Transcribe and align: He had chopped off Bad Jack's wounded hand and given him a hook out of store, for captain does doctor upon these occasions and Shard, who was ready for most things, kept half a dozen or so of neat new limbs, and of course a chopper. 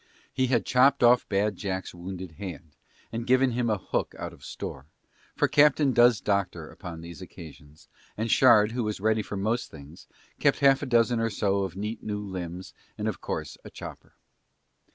He 0.33 0.47
had 0.47 0.65
chopped 0.65 1.03
off 1.03 1.29
Bad 1.29 1.55
Jack's 1.55 1.93
wounded 1.93 2.31
hand 2.31 2.75
and 3.11 3.27
given 3.27 3.51
him 3.51 3.69
a 3.69 3.77
hook 3.77 4.15
out 4.17 4.33
of 4.33 4.43
store, 4.43 4.87
for 5.35 5.47
captain 5.47 5.93
does 5.93 6.19
doctor 6.19 6.71
upon 6.71 7.01
these 7.01 7.21
occasions 7.21 7.87
and 8.17 8.31
Shard, 8.31 8.71
who 8.71 8.83
was 8.83 8.99
ready 8.99 9.21
for 9.21 9.37
most 9.37 9.69
things, 9.69 10.07
kept 10.39 10.57
half 10.57 10.81
a 10.81 10.87
dozen 10.87 11.19
or 11.19 11.29
so 11.29 11.57
of 11.59 11.75
neat 11.75 12.01
new 12.01 12.19
limbs, 12.19 12.73
and 12.97 13.07
of 13.07 13.21
course 13.21 13.59
a 13.63 13.69
chopper. 13.69 14.13